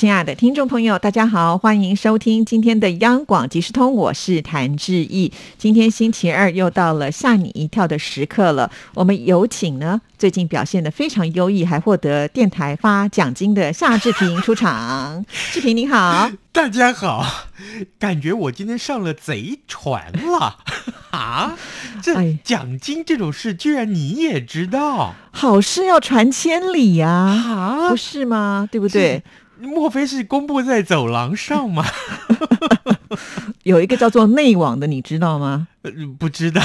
[0.00, 5.30] 亲爱的听众朋友，大家好，欢迎收听今天的央广即时通，我是谭志毅。
[5.58, 15.22] 今天星期二又到了吓你一跳的时刻了，我们有请呢最近表现的非常优异，还获得电台发奖金的夏志平出场。
[15.52, 17.50] 志平你好，大家好，
[17.98, 20.60] 感觉我今天上了贼船了
[21.12, 21.58] 啊！
[22.02, 27.96] 这哎奖金这种事，居然你也知道好事要传千里呀、啊不？
[27.96, 28.66] 是吗？
[28.72, 29.22] 对不对？
[29.62, 31.84] 莫非是公布在走廊上吗？
[33.64, 35.68] 有一个叫做内网的，你知道吗？
[35.82, 36.62] 呃不知道。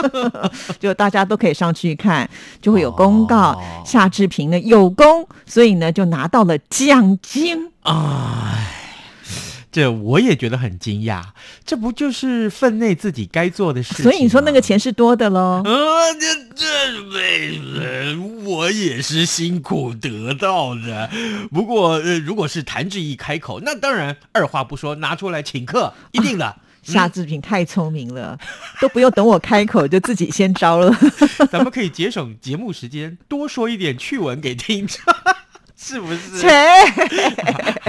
[0.78, 2.28] 就大家都可以上去看，
[2.60, 7.70] 就会有公告，哦夏志平呢有功，所以呢就拿到了奖金。
[7.82, 8.79] 哎，
[9.72, 11.22] 这我也觉得很惊讶，
[11.64, 14.02] 这不就是分内自己该做的事？
[14.02, 15.62] 所以你说那个钱是多的喽？
[15.64, 15.70] 啊，
[16.18, 21.08] 这这为人，我也是辛苦得到的。
[21.52, 26.56] 不过，呃，如果是谭志毅开口，那当然二话不说拿出来请客，一定的。
[26.82, 28.38] 夏志平太聪明了，
[28.80, 30.90] 都不用等我开口就自己先招了。
[31.52, 34.98] 咱们可以节省节目时间，多说一点趣闻给听众，
[35.82, 36.38] 是不是？
[36.38, 36.48] 切，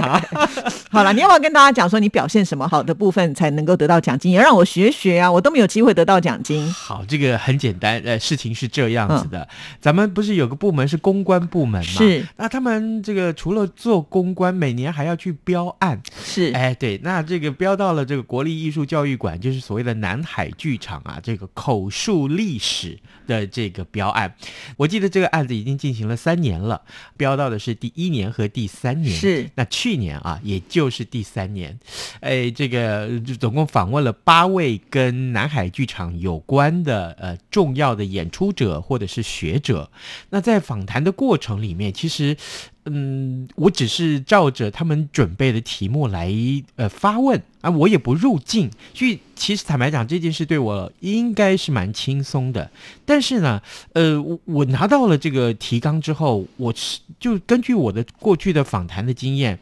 [0.90, 4.32] 好了，你要不要跟大家讲说你表现什么好的部分才能够得到奖金？
[4.32, 6.72] 也让我学学啊，我都没有机会得到奖金。
[6.72, 9.46] 好，这个很简单，呃，事情是这样子的，
[9.78, 11.92] 咱们不是有个部门是公关部门嘛？
[11.92, 24.34] 是，那他们这个除了做公关，每年还要去标案，是，哎，对，那这个标到了这个国立艺术教育馆，就是所谓的南海剧场啊，这个口述历史的这个标案，
[24.78, 26.80] 我记得这个案子已经进行了三年了，
[27.18, 31.76] 标到的是第一年和第三年，是那去年啊，也就是第三年，
[32.20, 39.90] 哎，这个总共访问了八位跟南海剧场有关的呃重要的演出者或者是学者，
[40.30, 42.36] 那在访谈的过程里面，其实。
[42.84, 46.32] 嗯，我只是照着他们准备的题目来
[46.76, 52.68] 呃发问啊，我也不入境，所以其实坦白讲，这件事对我应该是蛮轻松的。
[53.04, 59.56] 但是呢，呃，我我拿到了这个提纲之后，我是就根据我的过去的访谈的经验，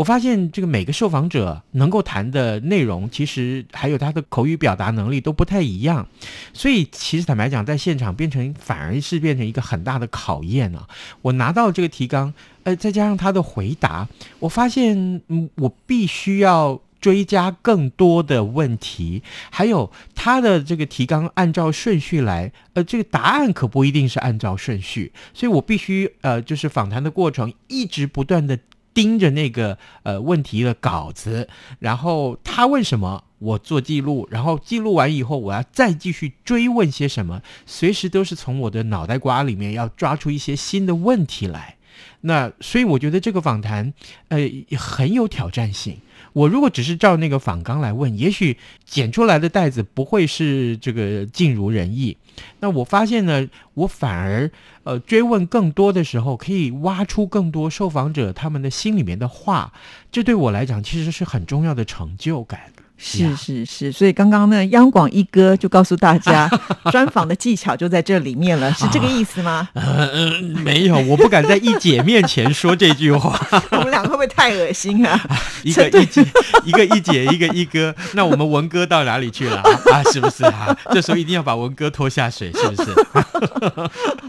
[0.00, 6.08] 我发现这个每个受访者能够谈的内容，其实还有他的口语表达能力都不太一样，
[6.54, 10.88] 所以其实坦白讲，在现场变成反而是变成一个很大的考验啊。
[11.20, 12.32] 我拿到这个提纲。
[12.62, 14.06] 呃，再加上他的回答，
[14.38, 28.58] 我发现，嗯，我必须要追加更多的问题，还有他的这个提纲按照顺序来，呃，这个答案可不一定是按照顺序，所以我必须呃，就是访谈的过程一直不断的
[29.00, 33.24] 盯着那个呃问题的稿子，然后他问什么。
[33.40, 41.76] 我做记录，然后记录完以后，我要再继续追问些什么，随时都是从我的脑袋瓜里面要抓出一些新的问题来。
[42.20, 43.94] 那所以我觉得这个访谈，
[44.28, 44.38] 呃，
[44.76, 45.96] 很有挑战性。
[46.34, 52.18] 我如果只是照那个访纲来问，也许剪出来的袋子不会是这个尽如人意。
[52.60, 54.50] 那我发现呢，我反而
[54.84, 59.72] 呃追问更多的时候，可以挖出更多受访者他们的心里面的话，
[60.12, 62.72] 这对我来讲其实是很重要的成就感。
[63.02, 66.48] 是是是，所以刚刚呢，央广一哥就告诉大家，
[66.92, 69.66] 专访的技巧就在这里面了，是这个意思吗？
[69.74, 73.40] 呃，呃没有，我不敢在一姐面前说这句话。
[73.72, 75.18] 我们两个会不会太恶心啊？
[75.64, 76.26] 一个一姐，
[76.64, 80.02] 一个一姐，一个一哥，那我们文哥到哪里去了啊？
[80.12, 80.76] 是不是啊？
[80.92, 82.94] 这时候一定要把文哥拖下水，是不是？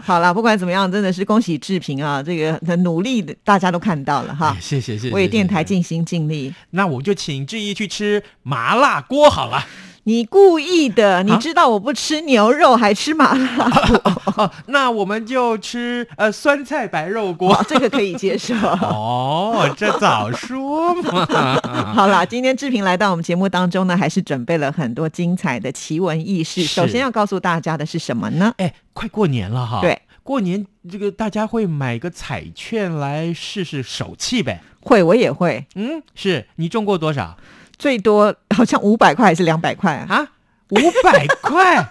[0.02, 4.60] 好了，不管怎么样，真的是恭喜志平啊，这个很努力的，大家都看到了哈哎。
[4.60, 5.14] 谢谢谢谢。
[5.14, 8.22] 为电台尽心尽力，那我就请志毅去吃
[8.62, 9.66] 麻辣锅好了。
[10.04, 13.68] 你故意的，你啊知道我不吃牛肉，还吃麻辣
[14.36, 17.64] 哦，那我们就吃呃酸菜白肉锅哇，。
[17.68, 18.54] 这个可以接受。
[18.82, 21.26] 哦，这早说嘛！
[21.92, 26.62] 好啦，今天志平来到我们节目当中呢，还是准备了很多精彩的奇闻异事。
[26.64, 28.54] 首先要告诉大家的是什么呢？
[28.58, 29.80] 哎，快过年了哈。
[29.80, 34.60] 对，过年这个大家会买个彩券来试试手气呗。
[34.80, 37.36] 会，我也会，嗯，是你中过多少
[37.82, 40.28] 最多好像五百块还是两百块啊？
[40.68, 41.84] 五百块，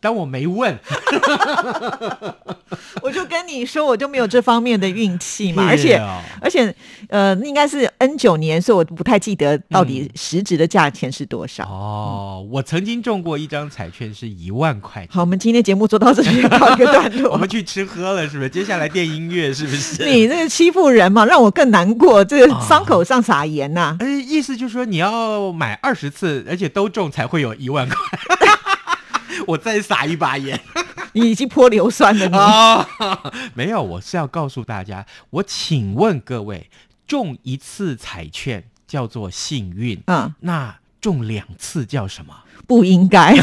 [0.00, 0.78] 当我没问。
[3.02, 6.00] 我就跟你说，我就没有这方面的运气嘛， 而且
[6.40, 6.74] 而且
[7.08, 11.64] 呃，应该是 N 九年，所以我不太记得到底实质的价钱是多少。
[11.64, 15.06] 哦，我曾经中过一张彩券是一万块。
[15.10, 17.32] 好，我们今天节目做到这里，告一个段落。
[17.32, 18.50] 我们去吃喝了，是不是？
[18.50, 20.04] 接下来电音乐是不是？
[20.04, 22.24] 你这个欺负人嘛，让我更难过。
[22.24, 27.96] 这个啊伤口上撒盐呐、呃，意思就是说你要买二十次，而且都中才会有一万块。
[29.46, 30.60] 我再撒一把盐
[31.12, 32.36] 你已经泼硫酸了你。
[32.36, 32.88] 啊！
[33.54, 36.70] 没有，我是要告诉大家，我请问各位，
[37.06, 42.34] 中一次彩券叫做幸运，嗯，那中两次叫什么？
[42.66, 43.34] 不应该，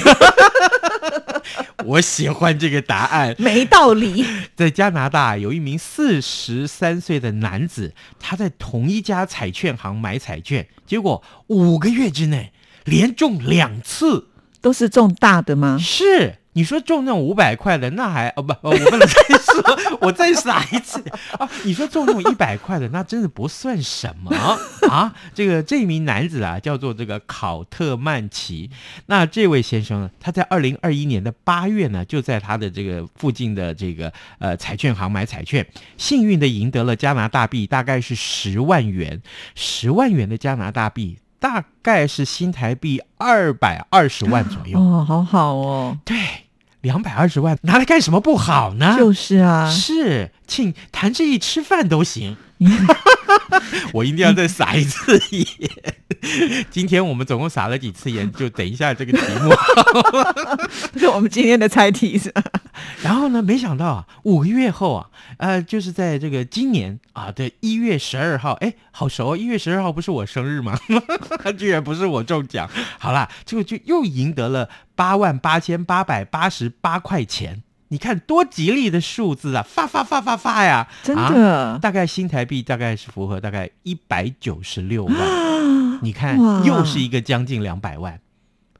[1.83, 3.35] 我喜欢这个答案。
[3.37, 4.25] 没道理。
[4.55, 12.53] 在加拿大，有一名四十三岁的男子，他在同一家彩券行买彩券，结果五个月之内
[12.85, 14.29] 连中两次。
[14.67, 15.77] 都是中大的吗？
[15.79, 21.01] 是你说中那种五百块的，那还哦不，我不能再说，我再撒一次
[21.39, 21.49] 啊！
[21.63, 24.35] 你说中那种一百块的，那真的不算什么
[24.91, 25.15] 啊！
[25.33, 28.69] 这个这名男子啊，叫做这个考特曼奇。
[29.05, 35.65] 那这位先生呢，他在二零二一年的八月呢，就在他的这个附近的这个呃彩券行买彩券，
[35.95, 39.21] 幸运的赢得了加拿大币，大概是十万元，
[39.55, 41.19] 十万元的加拿大币。
[41.39, 46.17] 大概是新台币二百二十万左右，哦，好好哦，对，
[46.81, 48.95] 两百二十万拿来干什么不好呢？
[48.97, 52.69] 就是啊，是请谭志毅吃饭都行，你
[53.93, 55.47] 我一定要再撒一次盐。
[56.69, 58.31] 今天我们总共撒了几次盐？
[58.31, 59.53] 就等一下这个题目。
[60.93, 62.43] 这是我们今天的猜题是吧？
[63.01, 70.77] 然后呢，没想到啊，五个月后啊，呃，就是在这个今年啊的一月十二号，哎，好熟哦，一月十二号不是我生日吗？
[71.57, 72.69] 居然不是我中奖。
[72.99, 77.63] 好啦，这个就又赢得了八万八千八百八十八块钱。
[77.89, 79.65] 你看多吉利的数字啊！
[79.65, 80.85] 发发发发发呀！
[81.03, 85.15] 真啊的，大概新台币大概是符合大概一百九十六万，
[86.01, 88.19] 你看又是一个将近两百万，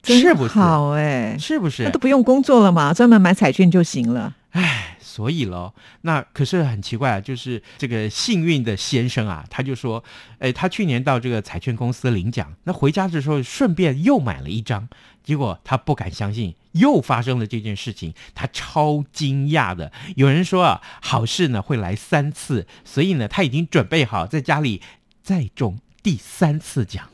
[0.02, 0.58] 真是不是？
[0.58, 1.98] 好哎、是不是那都？
[1.98, 4.34] 不用工作了嘛，专门买彩券就行了。
[4.52, 10.02] 唉，所以咯，那可是很奇怪啊，就是这个幸运的先生啊，他就说，
[10.38, 14.88] 哎，他去年到这个彩券公司领奖，那回家的时候顺便又买了一张，
[15.22, 19.92] 结果他不敢相信，又发生了这件事情，他超惊讶的。
[20.16, 24.80] 有人说啊，好事呢会来三次，所以呢他已经准备好在家里
[25.22, 27.04] 再中第三次奖。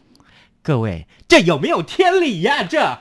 [0.62, 2.98] 各位，这有没有天理呀、这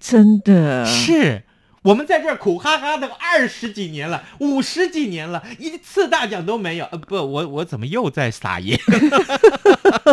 [0.00, 1.44] 真的，是
[1.82, 6.86] 我们在这儿苦哈哈的二十几年了，五十几年了，一次大奖都没有。
[6.86, 8.78] 呃，不，我我怎么又在撒盐？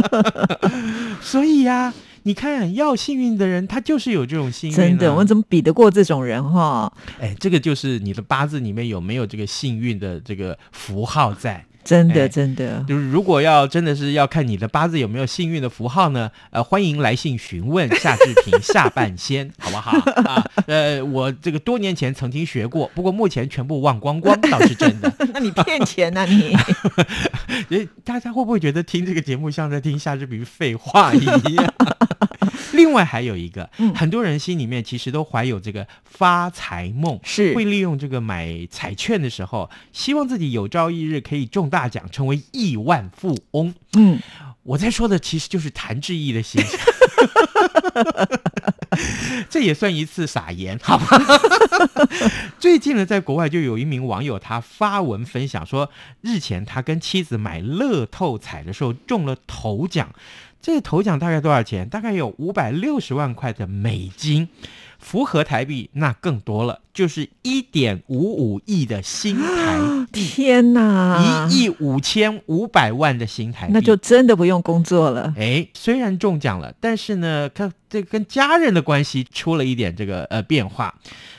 [1.22, 1.94] 所以呀、
[2.24, 4.78] 你看，要幸运的人，他就是有这种幸运、啊。
[4.78, 6.94] 真的，我怎么比得过这种人哈？
[7.20, 11.66] 哎，这个就是你的八字里面有没有这个幸运的这个符号在？
[11.84, 20.44] 真的，哎真的，就是如果要真的是要看你的八字有没有幸运的符号呢，呃，欢迎来信询问夏志平下半仙， 好不好啊？
[20.68, 25.12] 呃，我这个多年前曾经学过，不过目前全部忘光光，倒是真的。
[25.34, 26.56] 那你骗钱呐、你？
[27.70, 31.26] 诶，大家会不会觉得听这个节目像在听夏志平废话一
[31.56, 31.74] 样？
[32.74, 43.74] 另外还有一个，嗯很多人心里面其实都怀有这个发财梦，是会利用这个买彩券的时候，希望自己有朝一日可以中大奖，成为亿万富翁。
[43.94, 44.20] 嗯，
[44.64, 46.80] 我在说的其实就是谭志毅的心情，
[49.50, 51.18] 这也算一次撒盐，好吧？
[52.58, 55.90] 最近呢，在国外就有一名网友他发文分享说，
[56.22, 60.14] 日前他跟妻子买乐透彩的时候中了头奖，
[60.62, 61.90] 这个头奖大概多少钱？
[61.90, 64.48] 大概有五百六十万块的美金。
[65.02, 75.34] 符合台币那更多了，就是一点五五亿的新台币， 天哪，一亿五千五百万的新台币，那就真的不用工作了。
[75.36, 80.94] 哎，虽然中奖了，但是呢，看这跟家人的关系出了一点这个呃变化。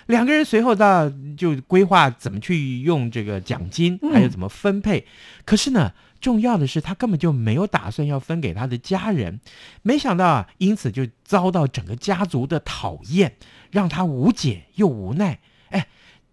[0.07, 5.07] 两个人随后到就规划怎么去用这个奖金，嗯还有怎么分配。
[5.45, 9.41] 可是呢，重要的是他根本就没有打算要分给他的家人，
[9.83, 13.37] 没想到啊，因此就遭到整个家族的讨厌，
[13.71, 15.41] 让他无解又无奈。
[15.69, 15.89] 哎。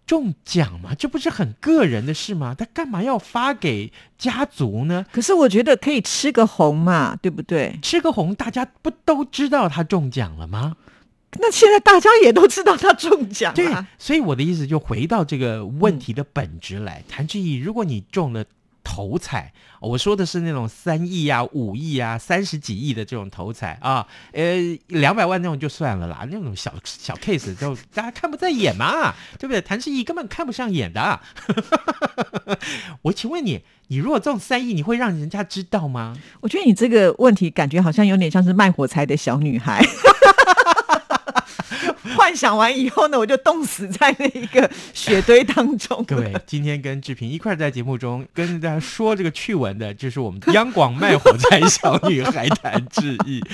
[0.06, 2.52] 中奖嘛，这不是很个人的事吗？
[2.52, 5.06] 他干嘛要发给家族呢？
[5.12, 7.78] 可是我觉得可以吃个红嘛，对不对？
[7.80, 10.76] 吃个红，大家不都知道他中奖了吗？
[11.38, 17.04] 那现在大家也都知道他中奖了对了，，所以我的意思就回到这个问题的本质来。
[17.08, 18.44] 谭志毅，如果你中了
[18.82, 19.52] 头彩。
[19.80, 24.58] 我说的是那种三亿啊、五亿啊、三十几亿的这种头彩啊，呃，
[24.88, 29.60] 两百万那种就算了啦，那种小小 case 都大家看不在眼嘛，对不对？
[29.62, 31.20] 谭志毅根本看不上眼的。
[33.02, 36.14] 我请问你，你如果中三亿，你会让人家知道吗？
[36.40, 39.82] 我觉得你这个问题感觉好像有点像是卖火柴的小女孩。
[42.16, 46.04] 幻想完以后呢，我就冻死在那一个雪堆当中。
[46.04, 53.42] 各位，今天跟志平一块在节目中跟大家说这个趣闻的，就是我们央广卖火柴小女孩谭志毅。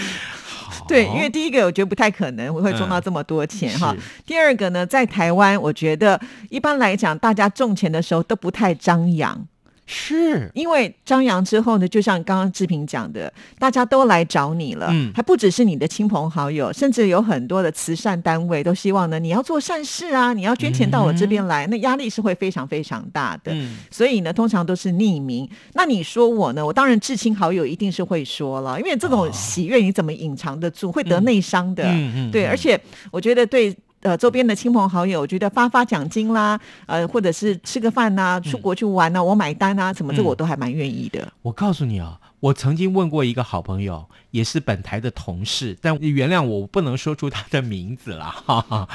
[0.88, 3.94] 对，因为第一个我觉得不太可能会中到这么多钱哈。
[4.24, 6.20] 第二个呢，在台湾，我觉得
[6.50, 9.46] 一般来讲，大家中钱的时候都不太张扬。
[9.86, 23.52] 是因为张扬之后呢，就像刚刚志平讲的，大家都来找你了，嗯，还不只是你的亲朋好友，甚至有很多的慈善单位都希望呢，你要做善事啊，你要捐钱到我这边来，那压力是会非常非常大的。
[23.54, 25.48] 嗯，所以呢，通常都是匿名。
[25.74, 26.66] 那你说我呢？
[26.66, 30.90] 我当然至亲好友一定是会说了，因为这种喜悦你怎么隐藏得住？
[30.90, 31.84] 会得内伤的。
[31.84, 33.76] 嗯嗯，对，而且我觉得对。
[34.02, 41.26] 呃，周边的亲朋好友，我觉得发发奖金啦，呃，或者是吃个饭呐，出国去玩呐，我买单啊，什么这我都还蛮愿意的。
[41.42, 48.26] 我告诉你啊，我曾经问过一个好朋友，也是本台的同事，但原谅我不能说出他的名字啦。
[48.46, 48.88] 哈哈。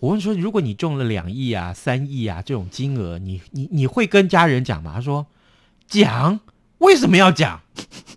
[0.00, 4.92] 我问说，如果你中了两亿啊、三亿啊这种金额，你你你会跟家人讲吗？
[4.96, 5.26] 他说
[5.86, 6.40] 讲，
[6.78, 7.60] 为什么要讲？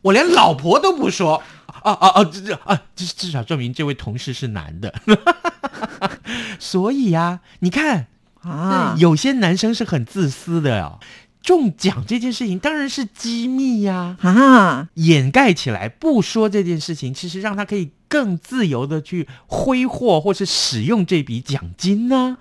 [0.02, 1.42] 我连老婆都不说。
[1.82, 2.24] 啊啊啊！
[2.24, 4.94] 这这啊，至至少证明这位同事是男的。
[6.60, 8.08] 所以呀，你看
[8.42, 11.00] 啊，有些男生是很自私的哦。
[11.42, 22.38] 中奖这件事情当然是机密呀，啊，掩盖起来不说这件事情，其实让他可以更自由的去挥霍或是使用这笔奖金呢。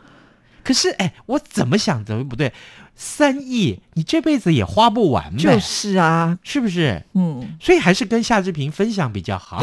[0.64, 2.52] 可是，哎，我怎么想怎么不对。
[2.94, 7.02] 三亿，你这辈子也花不完就是啊，是不是？
[7.14, 9.62] 嗯，所以还是跟夏志平分享比较好。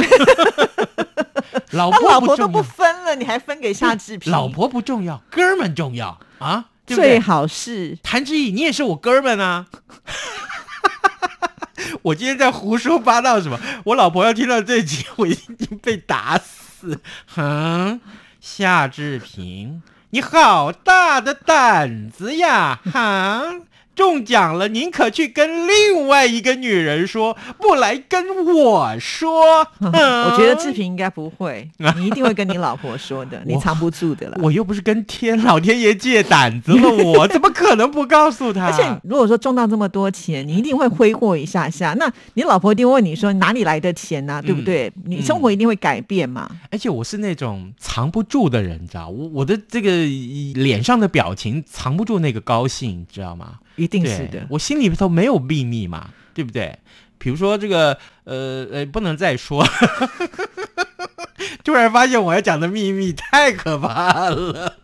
[1.72, 4.32] 老婆老婆都不分了，你还分给夏志平？
[4.32, 6.66] 老婆不重要，哥们重要啊！
[6.88, 9.68] 最好是谭志毅，你也是我哥们啊！
[12.02, 13.60] 我今天在胡说八道什么？
[13.86, 17.00] 我老婆要听到这集，我已经被打死。
[17.28, 18.00] 哼，
[18.40, 19.84] 夏志平。
[20.10, 22.80] 你好大的胆子呀！
[22.94, 23.44] 哈。
[23.98, 29.68] 中奖了，您可去跟另外一个女人说，不来跟我说。
[29.82, 34.38] 我觉得志平应该不会， 你一定会跟你老婆说的，你藏不住的了。
[34.44, 38.68] 我又不是跟天老天爷借胆子了，我怎么可能不告诉他？
[38.68, 41.96] 而且如果说中到这么多钱，你一定会挥霍一下下。
[41.98, 44.40] 那你老婆一定问你说哪里来的钱呢？
[44.46, 44.94] 对不对？
[45.06, 46.48] 你生活一定会改变嘛。
[46.70, 49.90] 而且我是那种藏不住的人，你知道，我我的这个
[50.54, 53.56] 脸上的表情藏不住那个高兴，你知道吗？
[53.78, 56.78] 一定是的，我心里头没有秘密嘛，对不对？
[57.20, 59.66] 比如说这个，呃呃，不能再说。
[61.64, 64.78] 突然发现我要讲的秘密太可怕了，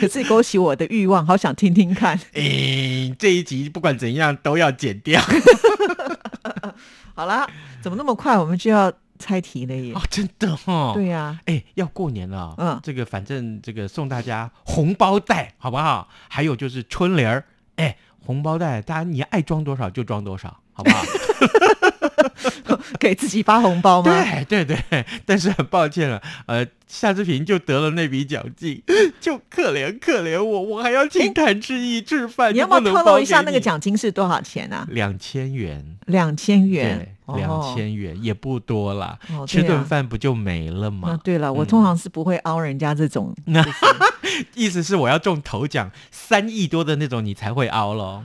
[0.00, 2.18] 可是勾起我的欲望，好想听听看。
[2.34, 5.22] 哎，这一集不管怎样都要剪掉。
[7.14, 7.48] 好了，
[7.80, 9.94] 怎么那么快我们就要猜题了耶？
[9.94, 10.92] 哦，真的哦。
[10.94, 16.08] 对呀，哎，要过年了，嗯，这个反正这个送大家红包袋好不好？
[16.28, 17.44] 还有就是春联儿。
[17.76, 21.04] 哎，红包袋，大家你爱装多少就装多少，好不好？
[22.98, 24.10] 给自己发红包吗？
[24.48, 28.82] 对对对，但是很抱歉了，呃，夏志平就得了那笔奖金，
[29.20, 32.52] 就可怜可怜我，我还要请谭志毅吃饭。
[32.54, 34.86] 你要不要透露一下那个奖金是多少钱啊？
[34.90, 41.18] 两千元，两千元，两千元也不多啦，吃顿饭不就没了吗？
[41.22, 43.34] 对了，我通常是不会凹人家这种，
[44.54, 48.22] 意思是我要中头奖三亿多的那种，你才会凹喽。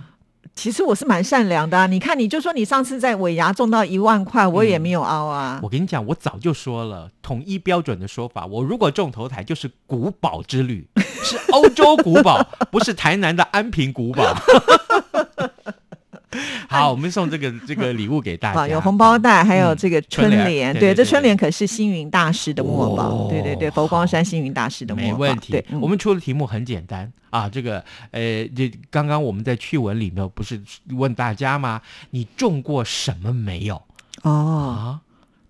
[0.54, 5.60] 其实我是蛮善良的，你看，你就说你上次在尾牙中到一万块，我也没有凹啊。
[5.64, 10.86] 我跟你讲，我早就说了，统一标准的说法，我如果中头台就是古堡之旅，
[11.24, 14.36] 是欧洲古堡，不是台南的安平古堡。
[16.70, 20.74] 好，我们送这个这个礼物给大家， 有红包袋，还有这个春联。
[20.78, 23.28] 对，这春联可是星云大师的墨宝。
[23.30, 25.10] 对对对，佛光山星云大师的墨宝。
[25.12, 25.52] 没问题。
[25.52, 30.62] 对，我们出的题目很简单啊，这个呃，这刚刚我们在趣闻里面不是
[30.92, 31.82] 问大家吗？
[32.12, 33.82] 你中过什么没有？
[34.24, 35.00] 哦，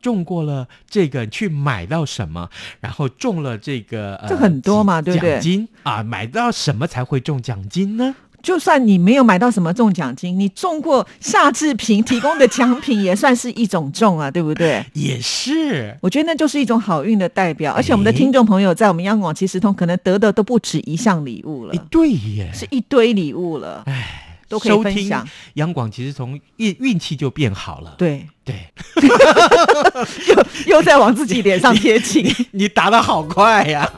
[0.01, 2.50] 中过了这个去买到什么？
[2.79, 5.33] 然后中了这个这很多嘛，对不对？
[5.33, 8.15] 奖金啊，买到什么才会中奖金呢？
[8.41, 14.83] 就算你没有买到什么中奖金你中过夏志平提供的奖品也算是一种中啊对不对？
[14.93, 15.95] 也是。
[16.01, 21.74] 我觉得那就是一种好运的代表而且我们的听众朋友在我们央广其实通可能得的都不止一项礼物了。
[21.74, 22.51] 一对耶。
[22.53, 25.25] 是一堆礼物了哎都可以分享。
[25.53, 27.95] 央广其实从运运气就变好了。
[27.98, 28.27] 对。
[28.43, 28.55] 对。
[30.27, 33.89] 又又在往自己脸上贴 金你打的好快呀。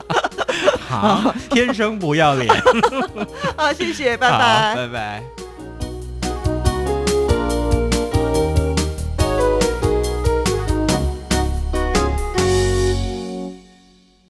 [1.00, 2.52] 啊 天生不要脸。
[3.56, 4.74] 好谢谢拜拜。
[4.76, 5.22] 拜拜。